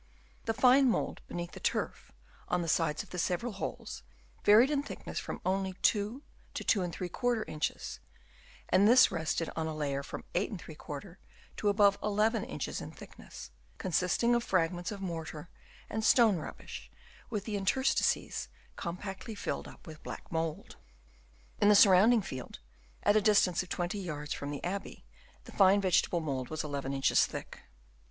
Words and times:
The 0.45 0.55
fine 0.55 0.89
mould 0.89 1.21
beneath 1.27 1.51
the 1.51 1.59
turf 1.59 2.11
on 2.49 2.63
the 2.63 2.67
sides 2.67 3.03
of 3.03 3.11
the 3.11 3.19
several 3.19 3.51
holes, 3.51 4.01
varied 4.43 4.71
in 4.71 4.81
thickness 4.81 5.19
from 5.19 5.39
only 5.45 5.73
2 5.83 6.23
to 6.55 6.63
2| 6.63 7.43
inches, 7.47 7.99
and 8.69 8.87
this 8.87 9.11
rested 9.11 9.51
on 9.55 9.67
a 9.67 9.75
layer 9.75 10.01
from 10.01 10.23
8| 10.33 11.19
to 11.57 11.69
above 11.69 11.99
11 12.01 12.43
inches 12.45 12.81
in 12.81 12.89
thickness, 12.89 13.51
consisting 13.77 14.33
of 14.33 14.43
fragments 14.43 14.91
of 14.91 15.01
mortar 15.01 15.51
and 15.87 16.03
stone 16.03 16.37
rubbish 16.37 16.89
with 17.29 17.45
the 17.45 17.55
interstices 17.55 18.49
compactly 18.75 19.35
filled 19.35 19.67
up 19.67 19.85
with 19.85 20.01
black 20.01 20.31
mould. 20.31 20.77
In 21.59 21.69
the 21.69 21.75
surrounding 21.75 22.23
field, 22.23 22.57
at 23.03 23.15
a 23.15 23.21
distance 23.21 23.61
of 23.61 23.69
20 23.69 24.03
vards 24.03 24.33
from 24.33 24.49
the 24.49 24.63
abbey, 24.63 25.05
the 25.43 25.51
fine 25.51 25.79
vegetable 25.79 26.21
mould 26.21 26.49
was 26.49 26.63
1 26.63 26.71
1 26.73 26.91
inches 26.91 27.27
thick. 27.27 27.59